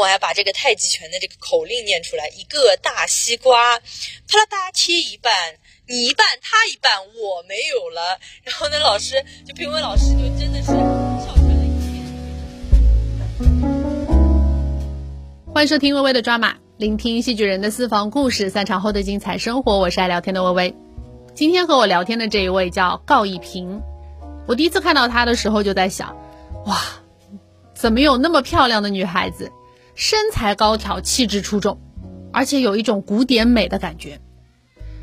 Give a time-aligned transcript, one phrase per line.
[0.00, 5.30] 我还把这个太极拳的这个口令念出来：一个大西瓜，啪啦哒切一半，
[5.86, 8.18] 你一半他一半，我没有了。
[8.42, 12.02] 然后呢，老师就评委老师就真的是笑成了一片。
[15.52, 19.78] 欢迎收听微微的抓马，聆听戏剧人的私房故事，散场后的精彩生活。
[19.78, 20.74] 我是爱聊天的微微。
[21.34, 23.82] 今天和我聊天的这一位叫告一平。
[24.48, 26.16] 我第一次看到她的时候就在想，
[26.64, 26.80] 哇，
[27.74, 29.52] 怎么有那么漂亮的女孩子？
[29.94, 31.80] 身材高挑，气质出众，
[32.32, 34.20] 而且有一种古典美的感觉。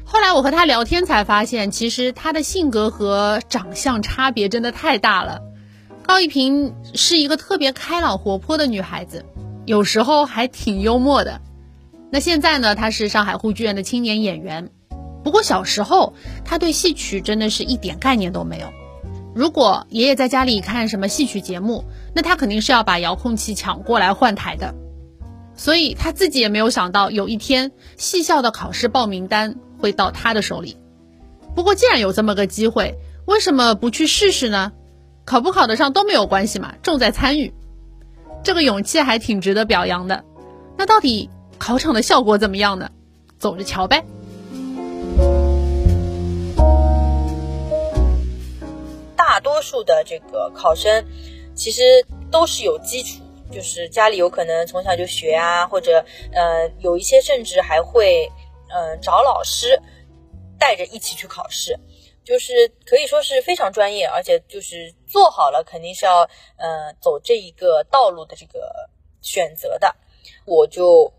[0.04, 5.42] 后来我和她聊天才发现，其实她的性格和长相差别真的太大了。
[6.04, 9.26] 高一平是一个特别开朗活泼的女孩子，
[9.66, 11.42] 有时候还挺幽默的。
[12.10, 14.70] 那现在呢，她是上海沪剧院的青年演员。
[15.26, 16.14] 不过小时候，
[16.46, 18.72] 她对戏曲真的是一点概念都没有。
[19.38, 21.84] 如果爷爷在家里看什么戏曲节目，
[22.16, 24.74] 那他肯定是要把遥控器抢过来换台的。
[25.56, 30.78] 所以他自己也没有想到有一天戏校的考试报名单会到他的手里。
[31.56, 34.72] 不过既然有这么个机会，为什么不去试试呢？
[35.24, 37.54] 考不考得上都没有关系嘛，重在参与。
[38.44, 40.24] 这个勇气还挺值得表扬的。
[40.78, 42.90] 那到底考场的效果怎么样呢？
[43.38, 44.04] 走着瞧呗。
[49.68, 51.06] 数的这个考生
[51.56, 51.84] 其实
[52.32, 53.22] 都是有基础。
[53.50, 58.30] 就是家里有可能从小就学啊，或者呃有一些甚至还会
[58.70, 59.82] 嗯找老师
[60.60, 61.80] 带着一起去考试，
[62.26, 68.90] 就是可以说是非常专业，而且就是做好了肯定是要呃走这一个道路的这个
[69.22, 69.96] 选择的。
[70.46, 71.14] 我就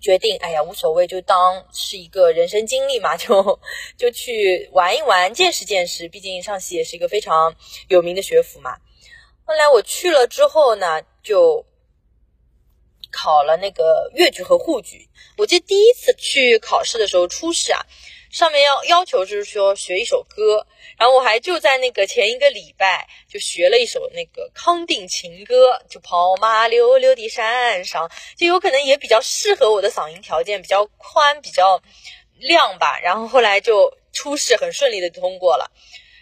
[0.00, 3.60] 决定，哎呀无所谓，就当是一个人生经历嘛， 就
[3.96, 6.08] 就去玩一玩，见识见识。
[6.08, 7.54] 毕竟上戏也是一个非常
[7.88, 8.76] 有名的学府嘛。
[9.44, 11.02] 后来我去了之后呢。
[11.22, 11.66] 就
[13.12, 15.06] 考了那个越剧和沪剧。
[15.36, 17.84] 我记得第一次去考试的时候，初试啊，
[18.30, 20.64] 上面要要求就是说学一首歌，
[20.96, 31.82] 然后我还就在那个前一个礼拜就学了一首那个康定情歌，就跑马溜溜的山上，就有可能也比较适合我的嗓音条件，比较宽，比较
[32.38, 33.00] 亮吧。
[33.00, 35.70] 然后后来就初试很顺利的通过了，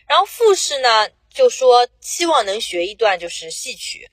[0.09, 4.11] 然后复试呢就说希望能学一段就是戏曲。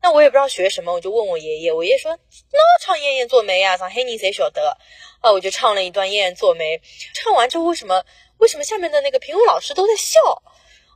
[0.00, 1.72] 那我也不知道学什么，我就问我爷爷。
[1.72, 2.16] 我爷爷说
[2.52, 4.78] ：“那唱《燕燕做媒》啊，上海人谁晓得？”
[5.20, 6.78] 啊，我就唱了一段《燕燕做媒》。
[7.14, 8.04] 唱完之后，为什么
[8.38, 10.20] 为什么下面的那个评委老师都在笑？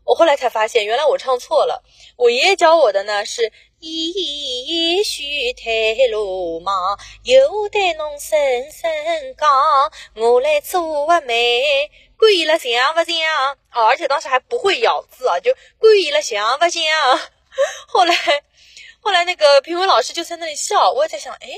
[0.04, 1.82] 我后来才发现，原来我唱错了。
[2.16, 9.50] 我爷爷教我的呢是：“也许太鲁莽，有待侬深深讲。
[10.14, 13.52] 我来做个媒，管了像不像？
[13.72, 16.82] 哦，而且当时还不会咬字啊，就管了像不像？
[17.88, 18.14] 后来。
[19.02, 21.48] 后来那个评委老师就在那里笑，我也在想，哎，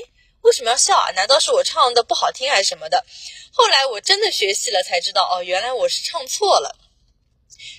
[0.41, 1.11] 为什么要笑啊？
[1.11, 3.05] 难道是我唱的不好听还是什么的？
[3.53, 6.75] 后来我真的学习了才知道，哦，原来我是唱错了。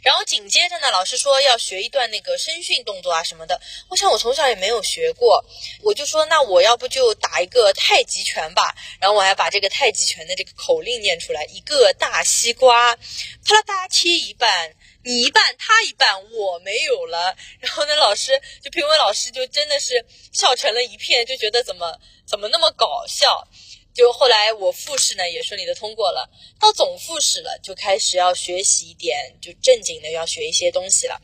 [0.02, 3.60] 然后紧接着呢，老师说要学一段那个声训动作啊什么的。
[3.90, 5.44] 我想我从小也没有学过，
[5.82, 8.72] 我就说那我要不就打一个太极拳吧。
[9.00, 14.76] 然后我还把这个太极拳的这个口令念出来：一个大西瓜，啪啦哒切一半。
[15.06, 17.36] 你一半，他一半，我没有了。
[17.60, 21.96] 然后那，老师就评委老师就真的是笑成了一片，就觉得怎么
[22.28, 23.46] 怎么那么搞笑。
[23.94, 26.28] 就后来我复试呢也顺利的通过了，
[26.60, 31.18] 到总复试了，就开始要学习一点，就正经的要学一些东西了。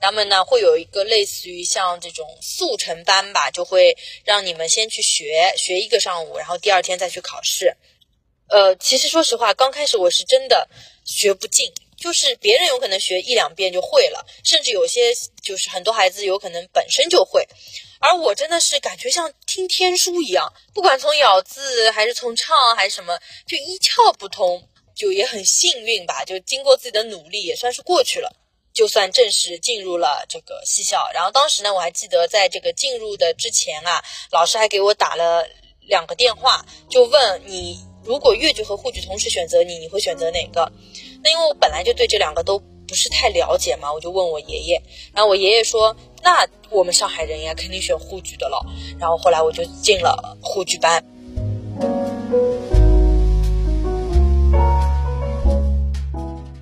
[0.00, 7.76] 他们呢会有一个类似于像这种速成班吧，就会让你们先去学学一个上午，然后第二天再去考试。
[8.48, 10.68] 呃，其实说实话，刚开始我是真的
[11.04, 11.72] 学不进。
[11.98, 17.48] 就是别人有可能学一两遍就会了，甚至有些就是很多孩子有可能本身就会，
[17.98, 28.32] 而我真的是感觉像听天书一样，不管从咬字还是从唱还是什么，就一窍不通，就也很幸运吧，就经过自己的努力也算是过去了，
[28.72, 31.10] 就算正式进入了这个戏校。
[31.12, 35.48] 然后当时呢，我还记得在这个进入的之前啊，老师还给我打了
[35.80, 40.70] 两个电话，就问你如果越剧和沪剧同时选择你，你会选择哪个？
[41.22, 44.82] 那因为我本来就对这两个都不是太了解嘛，我就问我爷爷，
[45.12, 48.64] 然后我爷爷说：“那我们上海人呀，肯定选沪剧的了。”
[48.98, 51.04] 然后后来我就进了沪剧班。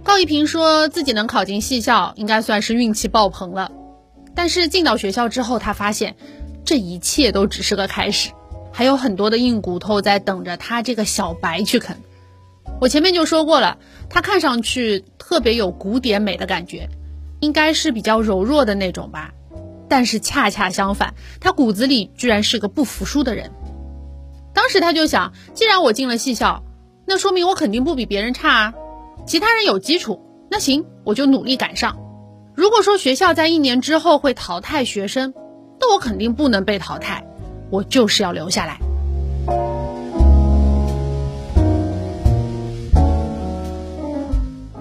[0.02, 3.70] 高一平说自己能考进戏校，应该算是运气爆棚了。
[4.34, 6.16] 但是进到学校之后，他发现
[6.64, 8.30] 这一切都只是个开始，
[8.72, 12.00] 还有很多的硬骨头在等着他这个小白去啃。
[12.80, 13.78] 我前面就说过了，
[14.10, 16.88] 他看上去特别有古典美的感觉，
[17.40, 19.32] 应该是比较柔弱的那种吧。
[19.88, 23.50] 但是恰恰相反，他骨子里居然是个不服输的人。
[24.52, 26.64] 当时他就想，既然我进了戏校，
[27.06, 28.74] 那说明我肯定不比别人差啊。
[29.26, 30.20] 其他人有基础，
[30.50, 31.98] 那行，我就努力赶上。
[32.54, 35.34] 如果说学校在一年之后会淘汰学生，
[35.78, 37.26] 那我肯定不能被淘汰，
[37.70, 39.75] 我就是要留下来。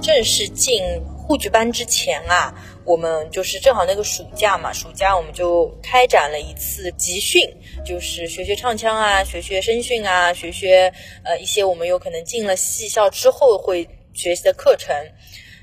[0.05, 0.83] 正式进
[1.17, 2.53] 沪剧班之前啊，
[2.85, 7.41] 我们就是正好那个暑假嘛，暑假我们就开展了一次集训，
[7.83, 10.93] 就是学学唱腔啊，学学声训啊，学学
[11.23, 14.95] 呃一些我们有可能进了戏校之后会学习的课程。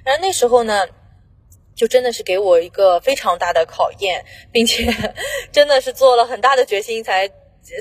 [0.05, 0.89] 然后那时候呢，
[1.77, 4.93] 就真的是给我一个非常大的考验，并且
[5.53, 7.31] 真的是做了很大的决心才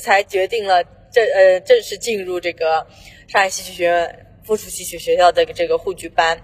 [0.04, 2.86] 才决定了正呃正式进入这个
[3.28, 4.28] 上海戏剧学院。
[4.43, 6.41] 附属戏曲学校的这个沪剧班，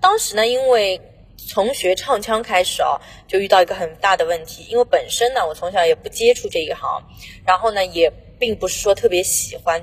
[0.00, 1.00] 当时呢，因为
[1.36, 4.66] 从学唱腔开始啊，就遇到一个很大的问题。
[4.68, 7.02] 因为本身呢，我从小也不接触这一行，
[7.46, 9.82] 然后呢，也并不是说特别喜欢，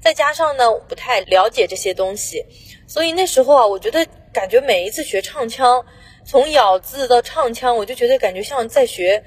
[0.00, 2.44] 再加上呢，不太了解这些东西，
[2.86, 5.84] 所以那时候啊，我觉得感觉每一次学唱腔，
[6.26, 9.22] 从咬字到唱腔，我就觉得感觉像在学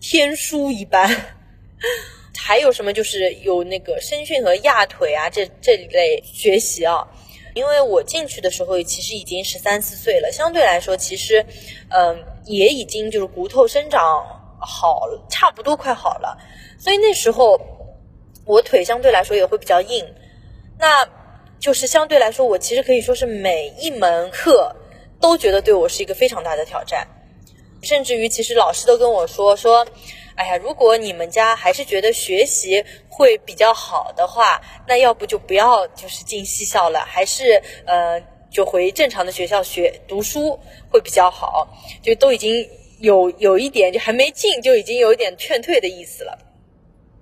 [0.00, 1.08] 天书一般。
[2.38, 7.06] 还有什么就是有那个声训和压腿啊，这这一类学习啊。
[7.54, 11.44] 因为我进去的时候其实已经十三四岁了，相对来说其实，
[11.90, 14.24] 嗯，也已经就是骨头生长
[14.58, 16.36] 好，差不多快好了，
[16.78, 17.60] 所以那时候
[18.44, 20.04] 我腿相对来说也会比较硬，
[20.78, 21.06] 那
[21.60, 24.74] 就是相对来说我其实可以说是每一门课
[25.20, 27.06] 都觉得对我是一个非常大的挑战，
[27.82, 29.86] 甚至于其实老师都跟我说说。
[30.34, 38.20] 哎呀，如果你们家还是觉得学习会比较好的话，那要不就不要就是进戏校了，还是呃
[38.50, 40.58] 就回正常的学校学读书
[40.90, 41.68] 会比较好。
[42.02, 42.68] 就都已经
[42.98, 46.38] 有有一点，就还没进就已经有一点劝退的意思了。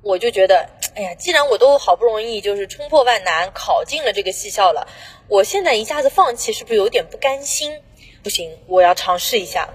[0.03, 4.87] 我就觉得，哎呀，既然我都好不容易就是冲破万难考进了这个戏校了，
[5.29, 7.79] 我现在一下子放弃，是不是有点不甘心？
[8.23, 9.69] 不行，我要尝试一下。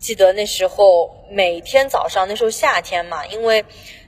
[0.00, 3.64] 记得那时候每天早上，那时候夏天嘛，因为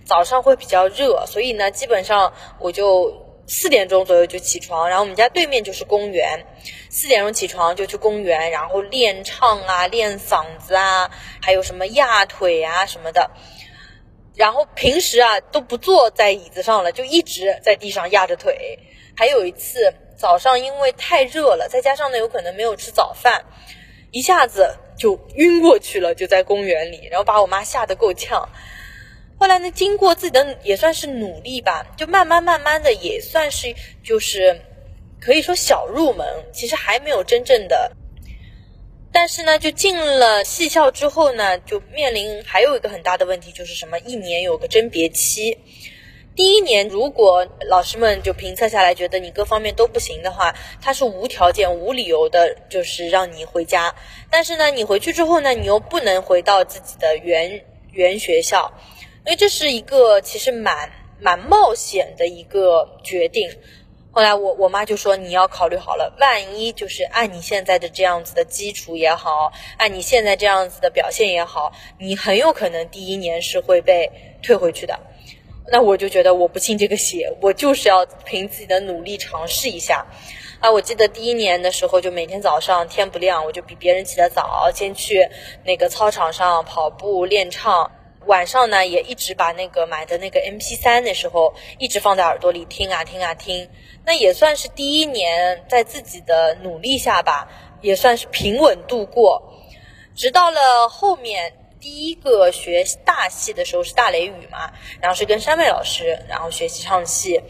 [0.06, 3.14] 早上会比较热，所以呢，基本上我就
[3.46, 6.46] 四点钟左右就起床，然后我们家对面就是公园，
[6.88, 11.10] 四点钟起床就去公园，然后练唱啊，练嗓子啊，
[11.42, 13.30] 还有什么压腿啊什么的，
[14.34, 18.78] 然后平时啊都不坐在椅子上了，就一直在地上压着腿。
[19.14, 23.44] 还有一次早上因为太热了，再加上呢有可能没有吃早饭，
[24.10, 24.74] 一下子。
[25.02, 28.49] 就晕过去了，就在公园里，然后把我妈吓得够呛。
[29.37, 34.60] 后来呢，经过自己的也算是努力吧，就慢慢慢慢的也算是就是
[35.20, 37.90] 可以说小入门，其实还没有真正的。
[39.10, 45.58] 但是呢，就进了戏校之后呢，就面临还有一个很大的问题，就是什么一年有个甄别期。
[46.34, 53.94] 第一年，如果老师们就评测下来觉得你各方面都不行的话，他是无条件、无理由的，就是让你回家。
[54.31, 58.73] 但是呢，你回去之后呢，你又不能回到自己的原原学校，
[59.26, 60.90] 因为这是一个其实蛮
[61.20, 63.50] 蛮冒险的一个决定。
[64.11, 74.11] 后来我我妈就说，你要考虑好了，万一就是按你现在的这样子的基础也好，按你现在这样子的表现也好，你很有可能第一年是会被
[74.43, 74.99] 退回去的。
[75.70, 80.06] 那我就觉得我不信这个邪，我就是要凭自己的努力尝试一下。
[80.60, 85.28] 啊，我记得第一年的时候，就每天早上天不亮，我就比别人起得早，先去
[85.64, 87.90] 那个操场上跑步练唱。
[88.26, 93.69] 晚上呢，也一直把那个买的那个 M P 三，那时候一直放在耳朵里听啊听啊听。
[94.04, 97.48] 那也算是第一年在自己的努力下吧，
[97.81, 99.42] 也算是平稳度过。
[100.14, 101.54] 直到了后面。
[101.82, 104.70] 第一个学大戏的时候是大雷雨嘛，
[105.01, 107.43] 然后是跟山妹老师，然后学习唱戏。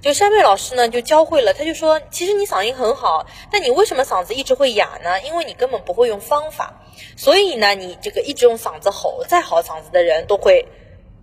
[0.00, 5.20] 就山妹老师呢，就教会了，他就说，其实你嗓音很好，但你为什么嗓子一直会哑呢？
[5.22, 6.72] 因为你根本不会用方法，
[7.16, 10.64] 所以呢，你这个一直用嗓子吼，再好嗓子的人都会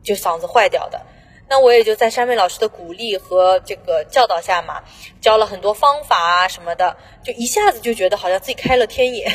[0.04, 1.00] 就嗓子坏掉的。
[1.48, 4.84] 那我也就在山妹老师的鼓励和这个教导下嘛，
[5.22, 9.32] 教了很多方法啊什么的，就一下子就觉得好像自己开了天眼，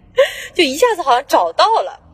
[0.52, 2.07] 就一下子好像找到了。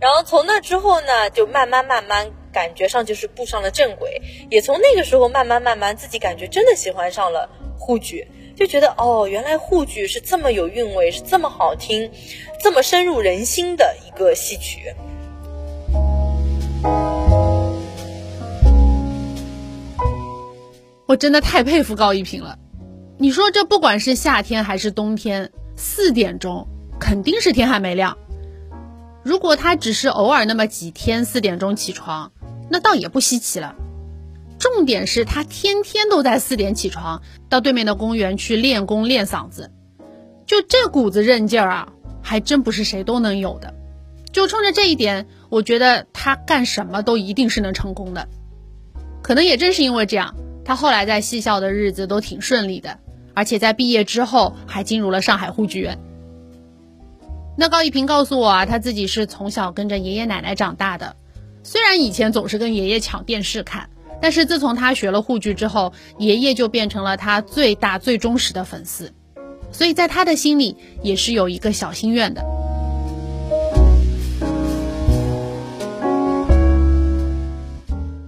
[0.00, 8.26] 然后从那之后呢，就慢慢慢慢感觉上就是步上了正轨，也从那个时候慢慢慢慢自己感觉真的喜欢上了沪剧，
[8.56, 12.08] 就觉得哦，原来沪剧是这么有韵味，是这么好听，
[12.62, 14.94] 这么深入人心的一个戏曲。
[21.06, 22.56] 我真的太佩服高一平了，
[23.18, 26.64] 你说这不管是夏天还是冬天，四点钟
[27.00, 28.16] 肯定是天还没亮。
[29.28, 32.32] 如果他只是偶尔那么几天四点钟起床，
[32.70, 33.74] 那倒也不稀奇了。
[34.58, 37.20] 重点是他天天都在四点起床，
[37.50, 39.70] 到对面的公园去练功练嗓子，
[40.46, 41.88] 就这股子韧劲儿啊，
[42.22, 43.74] 还真不是谁都能有的。
[44.32, 48.28] 就冲着这一点，我觉得他干什么都一定是能成功的。
[49.20, 52.98] 可能也正是因为这样，他后来在戏校的日子都挺顺利的，
[53.34, 55.98] 而且在毕业之后还进入了上海沪剧院。
[57.60, 61.16] 那高一平告诉我啊，他自己是从小跟着爷爷奶奶长大的，
[61.64, 63.90] 虽然以前总是跟爷爷抢电视看，
[64.22, 69.12] 但是自从他学了沪剧之后，爷爷就变成了他最大最忠实的粉丝，
[69.72, 72.44] 所以在他的心里也是有一个小心愿的。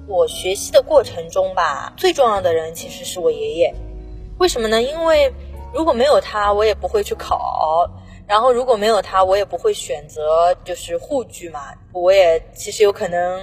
[0.09, 3.73] 我学习的过程中吧，最重要的人其实是我爷爷。
[4.39, 4.83] 为什么呢？
[4.83, 5.33] 因为
[5.73, 7.39] 如果没有他，我也不会去考；
[8.31, 11.75] 然后如果没有他，我也不会选择就是沪剧嘛。
[11.93, 13.43] 我也其实有可能，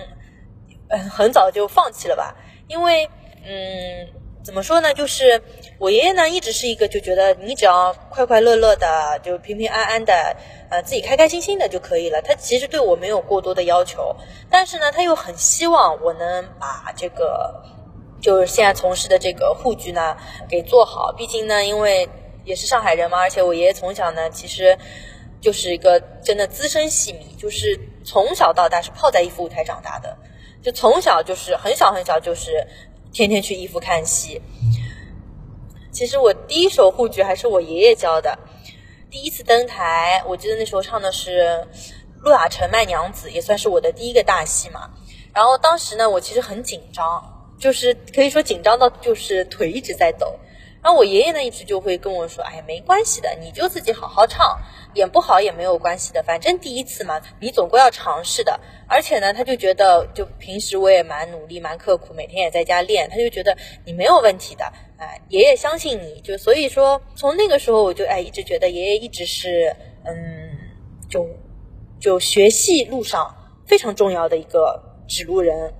[0.87, 2.33] 嗯，很早就放弃了吧。
[2.69, 3.03] 因为，
[3.43, 4.07] 嗯，
[4.45, 4.93] 怎么说呢？
[4.93, 5.41] 就是
[5.77, 10.33] 我爷爷呢，一直是一个就觉得你只要快快乐乐的，就平平安安的。
[10.69, 12.21] 呃，自己开开心心的就可以了。
[12.21, 14.15] 他其实对我没有过多的要求，
[14.49, 17.61] 但是呢，他又很希望我能把这个，
[18.21, 20.15] 就是现在从事的这个沪剧呢
[20.47, 21.11] 给做好。
[21.11, 22.07] 毕竟呢，因为
[22.47, 24.77] 也是上海人嘛，而且我爷爷从小呢，其实
[25.41, 30.17] 就是一个真的资深戏迷，就是从小到大是泡在一副舞台长大的，
[30.63, 32.65] 就从小就是很小很小就是
[33.11, 34.41] 天天去衣服看戏。
[35.91, 38.39] 其实我第一首沪剧还是我爷爷教的。
[39.09, 41.41] 第一次登台，我记得那时候唱的是
[42.21, 44.89] 《陆雅成卖娘子》，也算是我的第一个大戏嘛。
[45.33, 50.39] 然后当时呢，我其实很紧张，就是可以说紧张到就是腿一直在抖。
[50.87, 54.57] 然后我爷爷呢，一直就会跟我说：“哎，没关系的，你就自己好好唱，
[54.93, 64.63] 演不好也没有关系的，反正第一次嘛，你总归要尝试的。”而且呢，他就觉得，就平时我也蛮努力、蛮刻苦，每天也在家练，他就觉得你没有问题的。
[64.95, 69.75] 哎，爷爷相信你，就所以说，从那个时候我就哎一直觉得爷爷一直是
[70.05, 70.15] 嗯，
[71.09, 71.27] 就
[71.99, 75.73] 就学戏路上非常重要的一个指路人。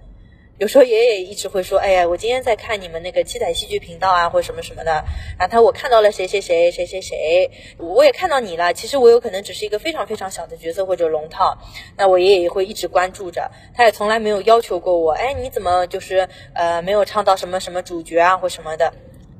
[0.60, 4.92] 有时候爷爷一直会说，哎呀，我今天在看你们那个七彩戏剧频道啊，或什么什么的，
[5.38, 8.74] 然后他我看到了谁谁谁谁谁谁，我也看到你了。
[8.74, 11.56] 其实我有可能只是一个非常非常小的角色或者龙套，
[11.96, 18.92] 那我爷爷也会一直关注着，他也从来没有要求过我，哎，你怎么就是呃没有唱到什么什么主角啊或什么的。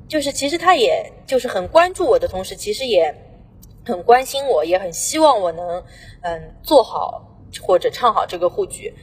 [0.06, 3.12] 就是其实他也就是很关注我的同时，其实也
[3.84, 5.82] 很关心我，也很希望我能
[6.22, 8.94] 嗯做好或者唱好这个沪剧。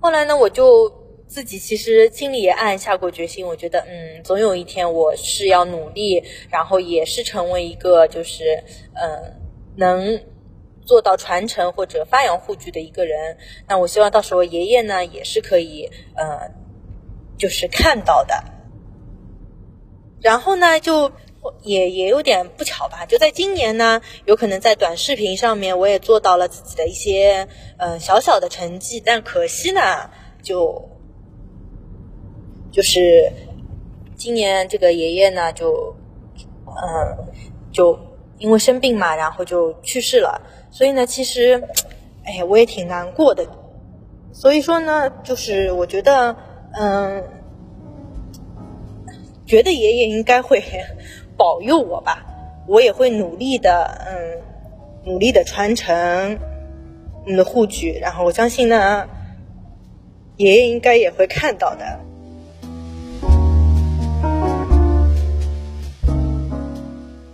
[0.00, 1.01] 后来呢，我就
[1.32, 8.62] 自己其实心里也暗暗下过决心，我觉得嗯，总有一天我是要努力，然后也是成为一个就是
[8.92, 9.40] 嗯
[9.76, 10.20] 能
[10.84, 13.38] 做到传承或者发扬沪剧的一个人。
[13.66, 16.50] 那我希望到时候爷爷呢也是可以呃
[17.38, 18.44] 就是看到的。
[20.20, 21.10] 然后呢，就
[21.62, 27.48] 也也有点不巧吧，就在今年呢，有可能在短视频上面我也做到了自己的一些
[27.78, 30.10] 嗯小小的成绩，但可惜呢，
[30.42, 30.90] 就
[32.72, 33.30] 就是
[34.16, 35.94] 今年这个爷爷呢，就
[36.66, 37.16] 嗯
[37.70, 37.96] 就
[38.38, 41.62] 因为生病嘛，然后就去世了，所以呢，其实
[42.24, 43.46] 哎我也挺难过的，
[44.32, 46.34] 所以说呢，就是我觉得
[46.72, 47.22] 嗯。
[49.44, 50.62] 觉得爷爷应该会
[51.36, 52.24] 保佑我吧，
[52.66, 54.40] 我也会努力的，嗯，
[55.04, 56.38] 努力的传承
[57.22, 59.06] 我们的护具，然后我相信呢，
[60.36, 62.00] 爷爷应该也会看到的。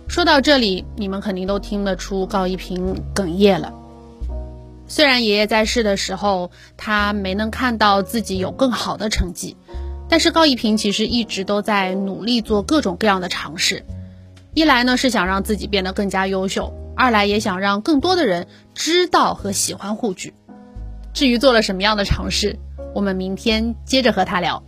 [0.09, 3.71] 说到这里，你们肯定都听得出高一平哽咽了。
[4.87, 9.55] 虽然爷爷在世的时候，他没能看到自己有更好的成绩。
[10.09, 13.85] 但是高一平其实一直都在努力做各种各样的尝试，
[14.55, 20.33] 一来呢是想让自己变得更加优秀，二来也想让更多的人知道和喜欢沪剧。
[21.13, 22.57] 至于做了什么样的尝试，
[22.95, 24.63] 我们明天接着和他聊。